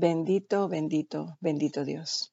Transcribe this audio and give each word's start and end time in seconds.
Bendito, 0.00 0.66
bendito, 0.66 1.36
bendito 1.40 1.84
Dios. 1.84 2.32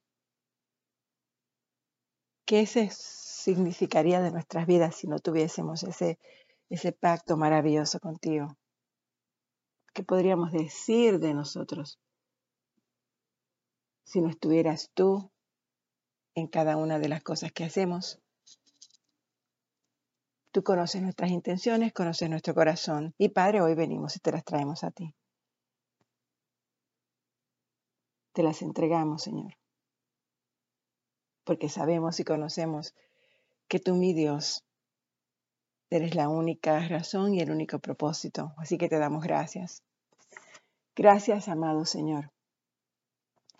¿Qué 2.45 2.65
significaría 2.65 4.21
de 4.21 4.31
nuestras 4.31 4.65
vidas 4.65 4.95
si 4.95 5.05
no 5.05 5.19
tuviésemos 5.19 5.83
ese, 5.83 6.17
ese 6.69 6.93
pacto 6.93 7.35
maravilloso 7.35 7.99
contigo? 7.99 8.57
¿Qué 9.93 10.01
podríamos 10.01 10.53
decir 10.53 11.19
de 11.19 11.33
nosotros 11.33 11.99
si 14.05 14.21
no 14.21 14.29
estuvieras 14.29 14.89
tú 14.93 15.29
en 16.35 16.47
cada 16.47 16.77
una 16.77 16.99
de 16.99 17.09
las 17.09 17.21
cosas 17.21 17.51
que 17.51 17.65
hacemos? 17.65 18.21
Tú 20.53 20.63
conoces 20.63 21.01
nuestras 21.01 21.31
intenciones, 21.31 21.91
conoces 21.91 22.29
nuestro 22.29 22.53
corazón. 22.53 23.13
Y 23.17 23.27
Padre, 23.27 23.59
hoy 23.59 23.75
venimos 23.75 24.15
y 24.15 24.19
te 24.19 24.31
las 24.31 24.45
traemos 24.45 24.85
a 24.85 24.91
ti. 24.91 25.13
Te 28.37 28.43
las 28.43 28.61
entregamos, 28.61 29.23
Señor. 29.23 29.57
Porque 31.43 31.69
sabemos 31.69 32.19
y 32.19 32.23
conocemos 32.23 32.93
que 33.67 33.79
tú, 33.79 33.95
mi 33.95 34.13
Dios, 34.13 34.63
eres 35.89 36.13
la 36.13 36.29
única 36.29 36.87
razón 36.87 37.33
y 37.33 37.39
el 37.39 37.49
único 37.49 37.79
propósito. 37.79 38.53
Así 38.57 38.77
que 38.77 38.89
te 38.89 38.99
damos 38.99 39.23
gracias. 39.23 39.81
Gracias, 40.95 41.47
amado 41.47 41.83
Señor. 41.85 42.31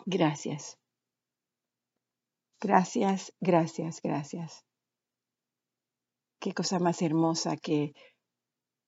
Gracias. 0.06 0.78
Gracias, 2.60 3.32
gracias, 3.40 4.00
gracias. 4.00 4.64
Qué 6.38 6.54
cosa 6.54 6.78
más 6.78 7.02
hermosa 7.02 7.56
que 7.56 7.94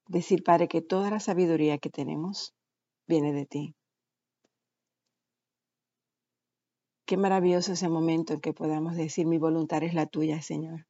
decir, 0.07 0.45
Padre, 0.45 0.69
que 0.69 0.83
toda 0.83 1.11
la 1.11 1.19
sabiduría 1.19 1.79
que 1.79 1.91
tenemos 1.91 2.55
viene 3.09 3.33
de 3.33 3.47
ti. 3.47 3.75
Qué 7.11 7.17
maravilloso 7.17 7.73
ese 7.73 7.89
momento 7.89 8.35
en 8.35 8.41
que 8.41 8.53
podamos 8.53 8.95
decir, 8.95 9.27
mi 9.27 9.37
voluntad 9.37 9.83
es 9.83 9.95
la 9.95 10.07
tuya, 10.07 10.41
Señor. 10.43 10.87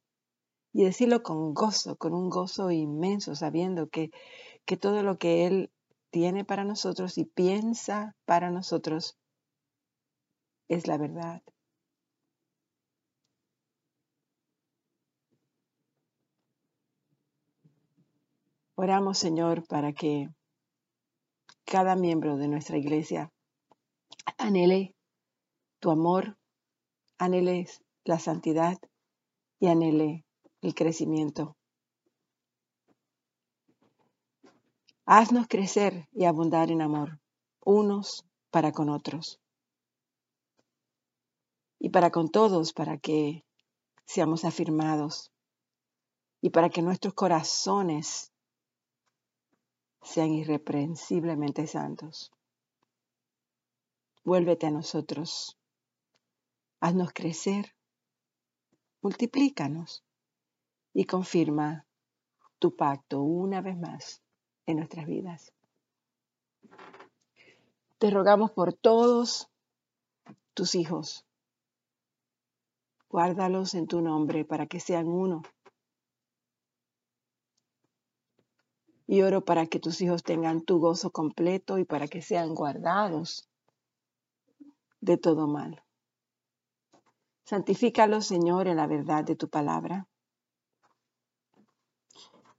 Y 0.71 0.83
decirlo 0.83 1.23
con 1.23 1.55
gozo, 1.55 1.95
con 1.95 2.13
un 2.13 2.29
gozo 2.29 2.69
inmenso, 2.69 3.33
sabiendo 3.33 3.89
que, 3.89 4.11
que 4.65 4.77
todo 4.77 5.01
lo 5.01 5.17
que 5.17 5.47
Él 5.47 5.71
tiene 6.11 6.45
para 6.45 6.63
nosotros 6.63 7.17
y 7.17 7.25
piensa 7.25 8.15
para 8.25 8.51
nosotros 8.51 9.17
es 10.67 10.85
la 10.85 10.99
verdad. 10.99 11.41
Oramos, 18.75 19.17
Señor, 19.17 19.65
para 19.67 19.91
que 19.91 20.29
cada 21.65 21.95
miembro 21.95 22.37
de 22.37 22.47
nuestra 22.47 22.77
iglesia 22.77 23.31
anhele 24.37 24.93
tu 25.81 25.89
amor, 25.89 26.37
anhele 27.17 27.67
la 28.05 28.19
santidad 28.19 28.77
y 29.59 29.67
anhele 29.67 30.25
el 30.61 30.75
crecimiento. 30.75 31.57
Haznos 35.05 35.47
crecer 35.47 36.07
y 36.13 36.25
abundar 36.25 36.69
en 36.69 36.81
amor, 36.81 37.19
unos 37.65 38.25
para 38.51 38.71
con 38.71 38.89
otros. 38.89 39.41
Y 41.79 41.89
para 41.89 42.11
con 42.11 42.29
todos, 42.29 42.73
para 42.73 42.99
que 42.99 43.43
seamos 44.05 44.45
afirmados 44.45 45.31
y 46.41 46.51
para 46.51 46.69
que 46.69 46.83
nuestros 46.83 47.15
corazones 47.15 48.31
sean 50.03 50.31
irreprensiblemente 50.31 51.65
santos. 51.65 52.31
Vuélvete 54.23 54.67
a 54.67 54.71
nosotros, 54.71 55.57
haznos 56.81 57.13
crecer, 57.13 57.73
multiplícanos 59.01 60.03
y 60.93 61.05
confirma 61.05 61.87
tu 62.59 62.75
pacto 62.75 63.21
una 63.21 63.61
vez 63.61 63.77
más 63.77 64.21
en 64.65 64.77
nuestras 64.77 65.05
vidas. 65.05 65.53
Te 67.97 68.09
rogamos 68.09 68.51
por 68.51 68.73
todos 68.73 69.49
tus 70.53 70.75
hijos. 70.75 71.25
Guárdalos 73.09 73.73
en 73.75 73.87
tu 73.87 74.01
nombre 74.01 74.43
para 74.43 74.65
que 74.65 74.79
sean 74.79 75.07
uno 75.07 75.43
Y 79.11 79.23
oro 79.23 79.43
para 79.43 79.65
que 79.65 79.77
tus 79.77 79.99
hijos 79.99 80.23
tengan 80.23 80.61
tu 80.61 80.79
gozo 80.79 81.11
completo 81.11 81.77
y 81.77 81.83
para 81.83 82.07
que 82.07 82.21
sean 82.21 82.55
guardados 82.55 83.49
de 85.01 85.17
todo 85.17 85.47
mal. 85.47 85.83
Santifícalos, 87.51 88.27
Señor, 88.27 88.69
en 88.69 88.77
la 88.77 88.87
verdad 88.87 89.25
de 89.25 89.35
tu 89.35 89.49
palabra. 89.49 90.07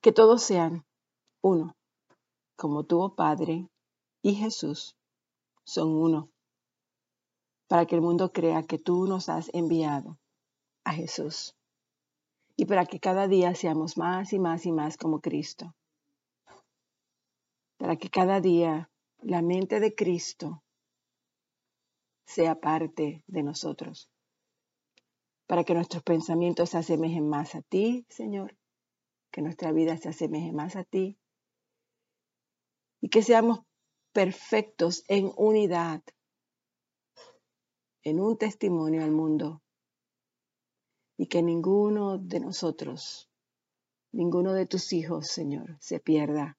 Que 0.03 0.13
todos 0.13 0.43
sean 0.43 0.85
uno, 1.41 1.75
como 2.57 2.85
tu 2.85 3.01
oh 3.01 3.15
Padre 3.15 3.71
y 4.21 4.35
Jesús 4.35 4.95
son 5.65 5.89
uno, 5.89 6.29
para 7.69 7.87
que 7.87 7.95
el 7.95 8.03
mundo 8.03 8.33
crea 8.35 8.65
que 8.65 8.79
tú 8.79 9.07
nos 9.07 9.31
has 9.31 9.49
enviado 9.55 10.19
a 10.85 10.93
Jesús 10.93 11.57
y 12.55 12.67
para 12.67 12.85
que 12.85 13.01
cada 13.01 13.29
día 13.29 13.55
seamos 13.55 13.97
más 13.97 14.35
y 14.35 14.39
más 14.39 14.67
y 14.67 14.73
más 14.73 14.99
como 14.99 15.23
Cristo 15.23 15.75
para 17.79 17.97
que 17.97 18.11
cada 18.11 18.43
día 18.43 18.91
la 19.23 19.41
mente 19.41 19.81
de 19.81 19.93
Cristo 19.93 20.63
sea 22.27 22.61
parte 22.61 23.25
de 23.27 23.43
nosotros, 23.43 24.12
para 25.53 25.65
que 25.65 25.75
nuestros 25.75 26.03
pensamientos 26.03 26.71
se 26.71 26.79
asemejen 26.79 27.29
más 27.29 27.55
a 27.55 27.61
ti, 27.61 28.07
Señor, 28.09 28.57
que 29.31 29.43
nuestra 29.43 29.71
vida 29.71 29.99
se 29.99 30.09
asemeje 30.09 30.51
más 30.51 30.77
a 30.77 30.85
ti. 30.85 31.19
Y 33.03 33.11
que 33.11 33.23
seamos 33.23 33.61
perfectos 34.15 35.05
en 35.09 35.31
unidad, 35.37 36.03
en 38.03 38.19
un 38.19 38.39
testimonio 38.39 39.05
al 39.05 39.11
mundo. 39.11 39.63
Y 41.19 41.27
que 41.27 41.43
ninguno 41.43 42.17
de 42.17 42.41
nosotros, 42.41 43.29
ninguno 44.11 44.55
de 44.55 44.65
tus 44.65 44.95
hijos, 44.95 45.27
Señor, 45.27 45.77
se 45.81 46.01
pierda. 46.01 46.57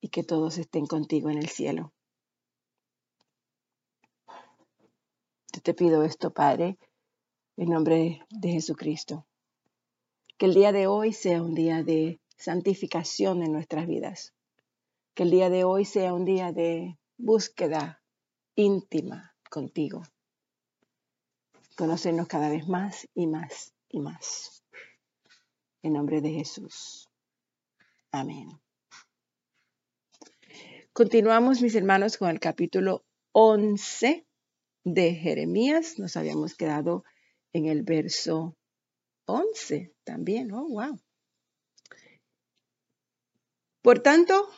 Y 0.00 0.08
que 0.08 0.24
todos 0.24 0.56
estén 0.56 0.86
contigo 0.86 1.28
en 1.28 1.36
el 1.36 1.50
cielo. 1.50 1.92
Yo 5.52 5.60
te 5.62 5.74
pido 5.74 6.04
esto, 6.04 6.32
Padre, 6.32 6.78
en 7.56 7.70
nombre 7.70 8.24
de 8.30 8.48
Jesucristo. 8.50 9.26
Que 10.36 10.46
el 10.46 10.54
día 10.54 10.72
de 10.72 10.86
hoy 10.86 11.12
sea 11.12 11.42
un 11.42 11.54
día 11.54 11.82
de 11.82 12.20
santificación 12.36 13.42
en 13.42 13.52
nuestras 13.52 13.86
vidas. 13.86 14.34
Que 15.14 15.22
el 15.22 15.30
día 15.30 15.50
de 15.50 15.64
hoy 15.64 15.84
sea 15.84 16.12
un 16.12 16.24
día 16.24 16.52
de 16.52 16.98
búsqueda 17.16 18.02
íntima 18.56 19.34
contigo. 19.50 20.02
Conocernos 21.76 22.26
cada 22.26 22.48
vez 22.48 22.68
más 22.68 23.08
y 23.14 23.26
más 23.26 23.72
y 23.88 24.00
más. 24.00 24.64
En 25.82 25.92
nombre 25.92 26.20
de 26.20 26.30
Jesús. 26.30 27.08
Amén. 28.10 28.48
Continuamos, 30.92 31.60
mis 31.60 31.74
hermanos, 31.74 32.16
con 32.16 32.30
el 32.30 32.40
capítulo 32.40 33.04
11 33.32 34.24
de 34.84 35.14
Jeremías. 35.14 35.98
Nos 35.98 36.16
habíamos 36.16 36.54
quedado 36.54 37.04
en 37.54 37.66
el 37.66 37.82
verso 37.82 38.56
11 39.26 39.94
también. 40.04 40.52
Oh, 40.52 40.68
wow. 40.68 40.98
Por 43.80 44.00
tanto, 44.00 44.48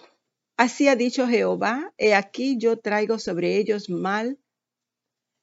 así 0.57 0.89
ha 0.89 0.97
dicho 0.97 1.29
Jehová, 1.29 1.93
he 1.99 2.15
aquí 2.15 2.59
yo 2.59 2.79
traigo 2.79 3.19
sobre 3.19 3.57
ellos 3.59 3.89
mal 3.91 4.39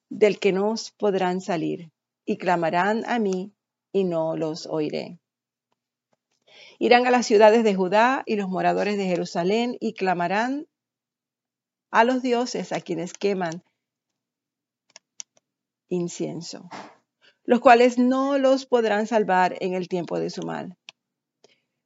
del 0.10 0.40
que 0.40 0.52
no 0.52 0.74
podrán 0.98 1.42
salir, 1.42 1.92
y 2.26 2.38
clamarán 2.38 3.04
a 3.06 3.20
mí, 3.20 3.54
y 3.92 4.04
no 4.04 4.36
los 4.38 4.68
oiré. 4.68 5.20
Irán 6.80 7.06
a 7.08 7.12
las 7.12 7.26
ciudades 7.26 7.64
de 7.64 7.76
Judá 7.76 8.24
y 8.26 8.36
los 8.36 8.48
moradores 8.50 8.98
de 8.98 9.06
Jerusalén, 9.06 9.78
y 9.80 9.94
clamarán 9.94 10.68
a 11.92 12.04
los 12.04 12.22
dioses 12.22 12.72
a 12.72 12.82
quienes 12.82 13.14
queman 13.14 13.64
incienso, 15.90 16.70
los 17.46 17.60
cuales 17.60 17.98
no 17.98 18.38
los 18.38 18.66
podrán 18.66 19.08
salvar 19.08 19.56
en 19.60 19.74
el 19.74 19.88
tiempo 19.88 20.20
de 20.20 20.30
su 20.30 20.44
mal. 20.44 20.78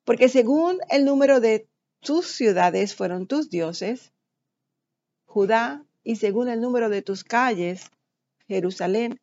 Porque 0.03 0.29
según 0.29 0.79
el 0.89 1.05
número 1.05 1.39
de 1.39 1.67
tus 1.99 2.27
ciudades 2.27 2.95
fueron 2.95 3.27
tus 3.27 3.49
dioses, 3.49 4.13
Judá, 5.25 5.83
y 6.03 6.15
según 6.15 6.47
el 6.47 6.61
número 6.61 6.89
de 6.89 7.01
tus 7.01 7.23
calles, 7.23 7.91
Jerusalén, 8.47 9.19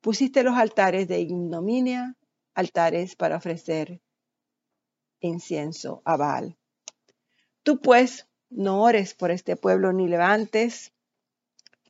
pusiste 0.00 0.42
los 0.42 0.56
altares 0.56 1.08
de 1.08 1.20
ignominia, 1.20 2.16
altares 2.54 3.16
para 3.16 3.36
ofrecer 3.36 4.00
incienso 5.20 6.02
a 6.04 6.16
Baal. 6.16 6.56
Tú 7.62 7.80
pues 7.80 8.28
no 8.50 8.82
ores 8.82 9.14
por 9.14 9.30
este 9.30 9.56
pueblo 9.56 9.92
ni 9.92 10.08
levantes 10.08 10.92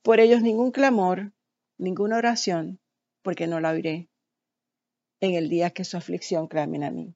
Por 0.03 0.19
ellos 0.21 0.43
ningún 0.43 0.73
clamor, 0.73 1.33
ninguna 1.79 2.17
oración, 2.17 2.81
porque 3.23 3.47
no 3.47 3.61
la 3.61 3.71
oiré 3.71 4.09
en 5.21 5.35
el 5.35 5.49
día 5.49 5.71
que 5.71 5.85
su 5.85 5.97
aflicción 5.97 6.49
clamen 6.49 6.83
a 6.85 6.91
mí. 6.91 7.15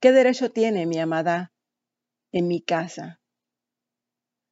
¿Qué 0.00 0.12
derecho 0.12 0.50
tiene 0.50 0.86
mi 0.86 0.98
amada 0.98 1.52
en 2.32 2.48
mi 2.48 2.62
casa, 2.62 3.20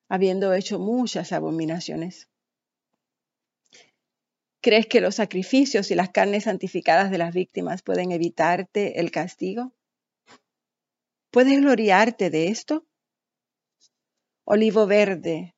habiendo 0.09 0.53
hecho 0.53 0.79
muchas 0.79 1.33
abominaciones? 1.33 2.29
¿Crees 4.61 4.87
que 4.87 5.01
los 5.01 5.15
sacrificios 5.15 5.91
y 5.91 5.95
las 5.95 6.11
carnes 6.11 6.45
santificadas 6.45 7.11
de 7.11 7.19
las 7.19 7.33
víctimas 7.33 7.83
pueden 7.83 8.11
evitarte 8.11 9.01
el 9.01 9.11
castigo? 9.11 9.73
¿Puedes 11.31 11.61
gloriarte 11.61 12.29
de 12.29 12.49
esto? 12.49 12.85
Olivo 14.45 14.87
verde, 14.87 15.55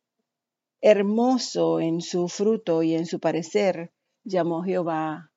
hermoso 0.81 1.81
en 1.81 2.01
su 2.01 2.29
fruto 2.29 2.83
y 2.83 2.95
en 2.95 3.07
su 3.07 3.21
parecer, 3.21 3.93
llamó 4.25 4.63
Jehová 4.63 5.33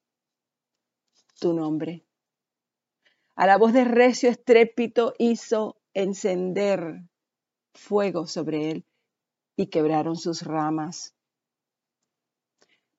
tu 1.39 1.53
nombre. 1.53 2.05
A 3.35 3.47
la 3.47 3.57
voz 3.57 3.73
de 3.73 3.83
recio 3.83 4.29
estrépito 4.29 5.13
hizo 5.17 5.77
encender 5.93 7.01
fuego 7.73 8.27
sobre 8.27 8.71
él 8.71 8.85
y 9.55 9.67
quebraron 9.67 10.15
sus 10.15 10.43
ramas 10.43 11.15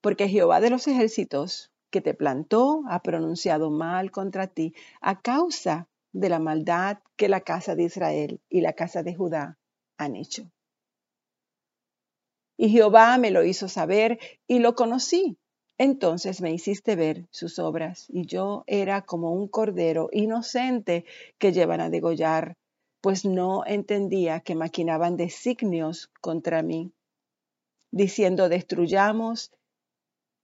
porque 0.05 0.29
Jehová 0.29 0.61
de 0.61 0.69
los 0.69 0.87
ejércitos 0.87 1.71
que 1.89 1.99
te 1.99 2.13
plantó 2.13 2.83
ha 2.87 3.01
pronunciado 3.01 3.71
mal 3.71 4.11
contra 4.11 4.45
ti 4.45 4.75
a 5.01 5.19
causa 5.19 5.89
de 6.13 6.29
la 6.29 6.37
maldad 6.37 6.99
que 7.15 7.27
la 7.27 7.41
casa 7.41 7.73
de 7.73 7.85
Israel 7.85 8.39
y 8.47 8.61
la 8.61 8.73
casa 8.73 9.01
de 9.01 9.15
Judá 9.15 9.57
han 9.97 10.15
hecho. 10.15 10.51
Y 12.57 12.69
Jehová 12.69 13.17
me 13.17 13.31
lo 13.31 13.43
hizo 13.43 13.67
saber 13.67 14.19
y 14.47 14.59
lo 14.59 14.75
conocí. 14.75 15.37
Entonces 15.77 16.41
me 16.41 16.53
hiciste 16.53 16.95
ver 16.95 17.25
sus 17.31 17.59
obras, 17.59 18.05
y 18.07 18.25
yo 18.25 18.63
era 18.65 19.01
como 19.01 19.33
un 19.33 19.49
cordero 19.49 20.09
inocente 20.13 21.03
que 21.37 21.51
llevan 21.51 21.81
a 21.81 21.89
degollar, 21.89 22.55
pues 23.01 23.25
no 23.25 23.65
entendía 23.65 24.39
que 24.39 24.55
maquinaban 24.55 25.17
designios 25.17 26.09
contra 26.21 26.63
mí, 26.63 26.93
diciendo 27.91 28.47
destruyamos 28.47 29.51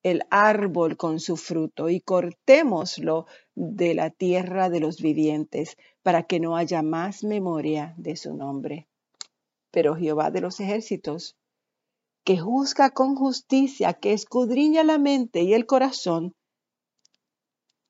el 0.04 0.24
árbol 0.32 0.98
con 0.98 1.20
su 1.20 1.38
fruto 1.38 1.88
y 1.88 2.02
cortémoslo 2.02 3.26
de 3.56 3.94
la 3.94 4.10
tierra 4.10 4.70
de 4.70 4.80
los 4.82 5.02
vivientes, 5.02 5.78
para 6.04 6.24
que 6.24 6.40
no 6.40 6.58
haya 6.58 6.82
más 6.82 7.24
memoria 7.24 7.94
de 7.98 8.18
su 8.18 8.36
nombre. 8.36 8.88
Pero 9.72 9.96
Jehová 9.96 10.30
de 10.30 10.42
los 10.42 10.60
ejércitos, 10.60 11.38
que 12.24 12.38
juzga 12.38 12.92
con 12.92 13.16
justicia, 13.16 13.94
que 13.94 14.14
escudriña 14.14 14.84
la 14.84 14.98
mente 14.98 15.42
y 15.42 15.54
el 15.54 15.66
corazón, 15.66 16.36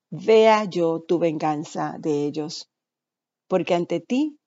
vea 0.10 0.66
yo 0.66 1.02
tu 1.02 1.20
venganza 1.20 1.96
de 2.00 2.26
ellos, 2.26 2.70
porque 3.48 3.74
ante 3.74 4.00
ti 4.00 4.38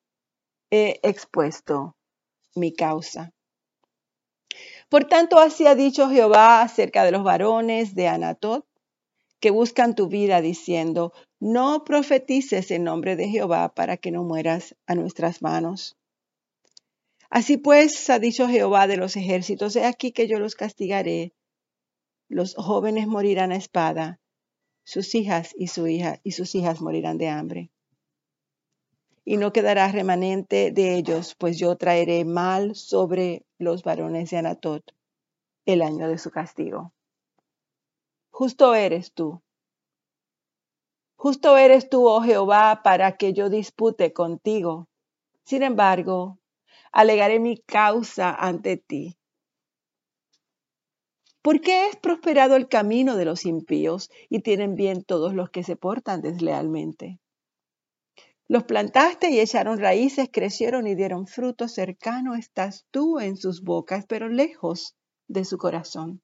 he 0.70 1.00
expuesto 1.02 1.96
mi 2.54 2.72
causa. 2.74 3.32
Por 4.88 5.04
tanto, 5.06 5.38
así 5.38 5.66
ha 5.66 5.74
dicho 5.74 6.08
Jehová 6.08 6.62
acerca 6.62 7.04
de 7.04 7.10
los 7.10 7.24
varones 7.24 7.94
de 7.94 8.08
Anatot, 8.08 8.66
que 9.40 9.50
buscan 9.50 9.94
tu 9.94 10.08
vida, 10.08 10.40
diciendo, 10.40 11.12
no 11.40 11.84
profetices 11.84 12.70
en 12.70 12.84
nombre 12.84 13.16
de 13.16 13.28
Jehová 13.28 13.74
para 13.74 13.96
que 13.96 14.10
no 14.10 14.22
mueras 14.22 14.74
a 14.86 14.94
nuestras 14.94 15.42
manos. 15.42 15.98
Así 17.34 17.56
pues, 17.56 18.08
ha 18.10 18.20
dicho 18.20 18.46
Jehová 18.46 18.86
de 18.86 18.96
los 18.96 19.16
ejércitos, 19.16 19.74
he 19.74 19.84
aquí 19.84 20.12
que 20.12 20.28
yo 20.28 20.38
los 20.38 20.54
castigaré. 20.54 21.34
Los 22.28 22.54
jóvenes 22.54 23.08
morirán 23.08 23.50
a 23.50 23.56
espada, 23.56 24.20
sus 24.84 25.16
hijas 25.16 25.52
y, 25.58 25.66
su 25.66 25.88
hija, 25.88 26.20
y 26.22 26.30
sus 26.30 26.54
hijas 26.54 26.80
morirán 26.80 27.18
de 27.18 27.26
hambre. 27.26 27.72
Y 29.24 29.36
no 29.36 29.52
quedará 29.52 29.88
remanente 29.88 30.70
de 30.70 30.94
ellos, 30.94 31.34
pues 31.34 31.58
yo 31.58 31.74
traeré 31.76 32.24
mal 32.24 32.76
sobre 32.76 33.44
los 33.58 33.82
varones 33.82 34.30
de 34.30 34.36
Anatot 34.36 34.94
el 35.66 35.82
año 35.82 36.06
de 36.06 36.18
su 36.18 36.30
castigo. 36.30 36.92
Justo 38.30 38.76
eres 38.76 39.12
tú. 39.12 39.42
Justo 41.16 41.58
eres 41.58 41.88
tú, 41.88 42.06
oh 42.06 42.20
Jehová, 42.20 42.82
para 42.84 43.16
que 43.16 43.32
yo 43.32 43.50
dispute 43.50 44.12
contigo. 44.12 44.86
Sin 45.42 45.64
embargo, 45.64 46.38
alegaré 46.94 47.40
mi 47.40 47.58
causa 47.58 48.32
ante 48.32 48.76
ti. 48.76 49.18
¿Por 51.42 51.60
qué 51.60 51.88
es 51.88 51.96
prosperado 51.96 52.54
el 52.56 52.68
camino 52.68 53.16
de 53.16 53.24
los 53.24 53.44
impíos 53.44 54.10
y 54.30 54.40
tienen 54.40 54.76
bien 54.76 55.02
todos 55.02 55.34
los 55.34 55.50
que 55.50 55.64
se 55.64 55.76
portan 55.76 56.22
deslealmente? 56.22 57.18
Los 58.46 58.64
plantaste 58.64 59.30
y 59.30 59.40
echaron 59.40 59.80
raíces, 59.80 60.28
crecieron 60.32 60.86
y 60.86 60.94
dieron 60.94 61.26
fruto. 61.26 61.66
Cercano 61.66 62.34
estás 62.34 62.86
tú 62.90 63.18
en 63.18 63.36
sus 63.36 63.62
bocas, 63.62 64.06
pero 64.06 64.28
lejos 64.28 64.94
de 65.26 65.44
su 65.44 65.58
corazón. 65.58 66.22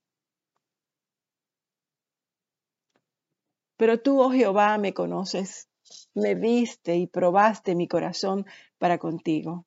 Pero 3.77 4.01
tú, 4.01 4.21
oh 4.21 4.31
Jehová, 4.31 4.79
me 4.79 4.95
conoces, 4.95 5.69
me 6.15 6.35
viste 6.35 6.97
y 6.97 7.09
probaste 7.09 7.75
mi 7.75 7.89
corazón 7.89 8.47
para 8.79 8.99
contigo. 8.99 9.67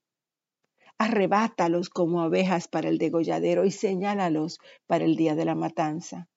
Arrebátalos 0.97 1.89
como 1.89 2.21
abejas 2.21 2.67
para 2.67 2.89
el 2.89 2.97
degolladero 2.97 3.65
y 3.65 3.71
señálalos 3.71 4.59
para 4.87 5.05
el 5.05 5.15
día 5.15 5.35
de 5.35 5.45
la 5.45 5.55
matanza. 5.55 6.27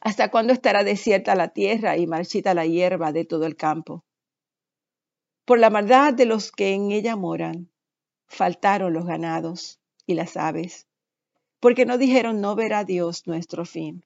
¿Hasta 0.00 0.30
cuándo 0.30 0.52
estará 0.52 0.82
desierta 0.82 1.34
la 1.34 1.48
tierra 1.48 1.96
y 1.96 2.06
marchita 2.06 2.54
la 2.54 2.66
hierba 2.66 3.12
de 3.12 3.24
todo 3.24 3.46
el 3.46 3.56
campo? 3.56 4.04
Por 5.44 5.58
la 5.58 5.68
maldad 5.68 6.14
de 6.14 6.26
los 6.26 6.52
que 6.52 6.74
en 6.74 6.90
ella 6.92 7.16
moran, 7.16 7.70
faltaron 8.26 8.92
los 8.92 9.04
ganados 9.04 9.80
y 10.06 10.14
las 10.14 10.36
aves, 10.36 10.86
porque 11.58 11.84
no 11.84 11.98
dijeron 11.98 12.40
no 12.40 12.54
verá 12.54 12.84
Dios 12.84 13.26
nuestro 13.26 13.66
fin. 13.66 14.04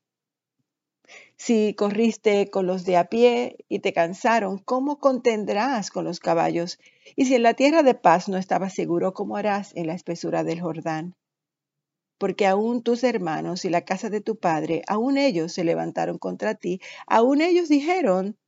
Si 1.37 1.75
corriste 1.75 2.49
con 2.51 2.67
los 2.67 2.85
de 2.85 2.97
a 2.97 3.09
pie 3.09 3.57
y 3.69 3.81
te 3.81 3.93
cansaron, 3.93 4.59
¿cómo 4.59 4.99
contendrás 4.99 5.91
con 5.91 6.05
los 6.05 6.21
caballos? 6.21 6.79
Y 7.17 7.27
si 7.27 7.35
en 7.35 7.43
la 7.43 7.55
tierra 7.55 7.83
de 7.83 7.95
paz 7.95 8.29
no 8.29 8.37
estabas 8.37 8.73
seguro, 8.73 9.13
¿cómo 9.15 9.37
harás 9.37 9.75
en 9.75 9.89
la 9.89 9.95
espesura 9.95 10.45
del 10.45 10.61
Jordán? 10.61 11.17
Porque 12.19 12.47
aún 12.47 12.83
tus 12.83 13.03
hermanos 13.03 13.65
y 13.65 13.71
la 13.71 13.85
casa 13.85 14.11
de 14.11 14.21
tu 14.21 14.39
padre, 14.39 14.83
aún 14.87 15.19
ellos 15.19 15.53
se 15.53 15.65
levantaron 15.65 16.19
contra 16.19 16.55
ti, 16.55 16.81
aún 17.07 17.41
ellos 17.41 17.69
dijeron, 17.69 18.39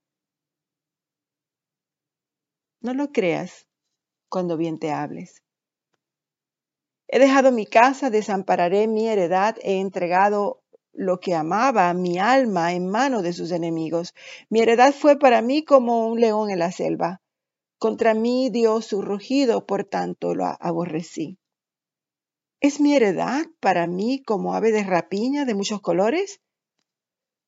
no 2.80 2.94
lo 2.94 3.10
creas 3.10 3.66
cuando 4.28 4.56
bien 4.56 4.78
te 4.78 4.92
hables. 4.92 5.42
He 7.08 7.18
dejado 7.18 7.52
mi 7.52 7.66
casa, 7.66 8.10
desampararé 8.10 8.87
mi 8.88 9.08
heredad, 9.08 9.56
he 9.62 9.80
entregado 9.80 10.62
lo 10.96 11.20
que 11.20 11.34
amaba 11.34 11.92
mi 11.94 12.18
alma 12.18 12.72
en 12.72 12.88
mano 12.88 13.22
de 13.22 13.32
sus 13.32 13.52
enemigos. 13.52 14.14
Mi 14.48 14.60
heredad 14.60 14.92
fue 14.92 15.18
para 15.18 15.42
mí 15.42 15.64
como 15.64 16.06
un 16.06 16.20
león 16.20 16.50
en 16.50 16.58
la 16.58 16.72
selva. 16.72 17.20
Contra 17.78 18.14
mí 18.14 18.50
dio 18.50 18.80
su 18.80 19.02
rugido, 19.02 19.66
por 19.66 19.84
tanto 19.84 20.34
lo 20.34 20.46
aborrecí. 20.46 21.38
¿Es 22.60 22.80
mi 22.80 22.94
heredad 22.94 23.44
para 23.60 23.86
mí 23.86 24.22
como 24.22 24.54
ave 24.54 24.72
de 24.72 24.82
rapiña 24.82 25.44
de 25.44 25.54
muchos 25.54 25.80
colores? 25.80 26.40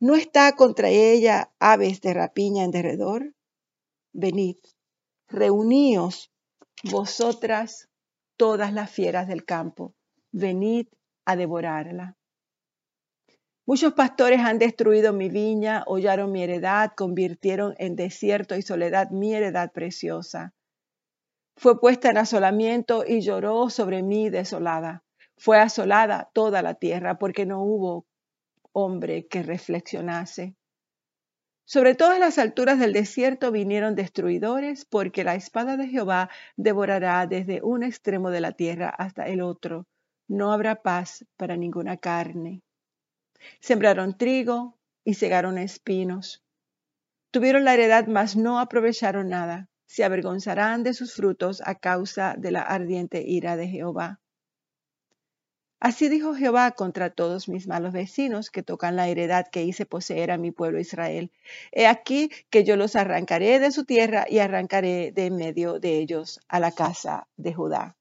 ¿No 0.01 0.15
está 0.15 0.55
contra 0.55 0.91
ella 0.91 1.51
aves 1.59 2.01
de 2.03 2.15
rapiña 2.15 2.65
en 2.65 2.71
derredor? 2.71 3.35
Venid, 4.13 4.57
Reuníos 5.29 6.31
vosotras 6.85 7.89
todas 8.37 8.73
las 8.73 8.91
fieras 8.91 9.27
del 9.29 9.45
campo, 9.45 9.95
venid 10.31 10.87
a 11.25 11.37
devorarla. 11.37 12.18
Muchos 13.69 13.93
pastores 13.93 14.41
han 14.41 14.59
destruido 14.59 15.13
mi 15.13 15.29
viña, 15.29 15.85
hollaron 15.87 16.33
mi 16.33 16.43
heredad, 16.43 16.93
convirtieron 16.97 17.75
en 17.77 17.97
desierto 17.97 18.57
y 18.57 18.63
soledad 18.63 19.11
mi 19.11 19.35
heredad 19.35 19.73
preciosa. 19.73 20.55
Fue 21.55 21.79
puesta 21.79 22.09
en 22.09 22.17
asolamiento 22.17 23.05
y 23.07 23.21
lloró 23.21 23.69
sobre 23.69 24.03
mí 24.03 24.31
desolada. 24.31 25.05
Fue 25.37 25.59
asolada 25.59 26.31
toda 26.33 26.63
la 26.63 26.77
tierra 26.77 27.19
porque 27.19 27.45
no 27.45 27.63
hubo 27.63 28.07
hombre 28.73 29.27
que 29.27 29.43
reflexionase. 29.43 30.57
Sobre 31.67 31.95
todas 31.95 32.19
las 32.19 32.39
alturas 32.39 32.79
del 32.79 32.95
desierto 32.95 33.53
vinieron 33.53 33.95
destruidores, 33.95 34.87
porque 34.87 35.25
la 35.25 35.35
espada 35.35 35.77
de 35.77 35.89
Jehová 35.89 36.31
devorará 36.57 37.27
desde 37.27 37.61
un 37.63 37.83
extremo 37.83 38.31
de 38.31 38.41
la 38.41 38.53
tierra 38.53 38.89
hasta 38.89 39.27
el 39.27 39.43
otro. 39.43 39.87
No 40.27 40.55
habrá 40.55 40.77
paz 40.77 41.27
para 41.37 41.59
ninguna 41.59 41.99
carne. 41.99 42.63
Sembraron 43.61 44.17
trigo 44.17 44.79
y 45.05 45.15
cegaron 45.15 45.59
espinos. 45.59 46.45
Tuvieron 47.31 47.65
la 47.65 47.75
heredad, 47.75 48.07
mas 48.07 48.37
no 48.37 48.59
aprovecharon 48.59 49.29
nada. 49.29 49.69
Se 49.87 50.05
avergonzarán 50.05 50.83
de 50.83 50.95
sus 50.95 51.15
frutos 51.15 51.63
a 51.65 51.75
causa 51.75 52.35
de 52.39 52.51
la 52.51 52.63
ardiente 52.63 53.23
ira 53.27 53.57
de 53.57 53.69
Jehová. 53.69 54.21
Así 55.81 56.09
dijo 56.09 56.35
Jehová 56.35 56.73
contra 56.73 57.11
todos 57.11 57.49
mis 57.49 57.69
malos 57.69 57.93
vecinos 57.93 58.51
que 58.51 58.65
tocan 58.65 58.97
la 58.97 59.07
heredad 59.07 59.47
que 59.47 59.63
hice 59.63 59.87
poseer 59.87 60.33
a 60.33 60.39
mi 60.39 60.51
pueblo 60.51 60.81
Israel. 60.81 61.31
He 61.71 61.87
aquí 61.87 62.31
que 62.51 62.65
yo 62.65 62.77
los 62.77 62.97
arrancaré 62.97 63.61
de 63.61 63.71
su 63.71 63.85
tierra 63.85 64.27
y 64.29 64.41
arrancaré 64.41 65.13
de 65.13 65.27
en 65.27 65.37
medio 65.37 65.79
de 65.79 65.99
ellos 65.99 66.41
a 66.49 66.59
la 66.59 66.73
casa 66.73 67.29
de 67.37 67.55
Judá. 67.55 67.98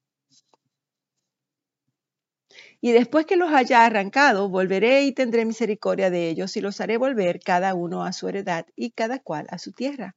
Y 2.81 2.91
después 2.91 3.25
que 3.25 3.37
los 3.37 3.51
haya 3.51 3.85
arrancado, 3.85 4.49
volveré 4.49 5.03
y 5.03 5.11
tendré 5.11 5.45
misericordia 5.45 6.09
de 6.09 6.29
ellos 6.29 6.55
y 6.57 6.61
los 6.61 6.79
haré 6.81 6.97
volver 6.97 7.39
cada 7.39 7.73
uno 7.73 8.03
a 8.03 8.13
su 8.13 8.27
heredad 8.27 8.65
y 8.75 8.91
cada 8.91 9.19
cual 9.19 9.47
a 9.49 9.57
su 9.57 9.71
tierra 9.71 10.15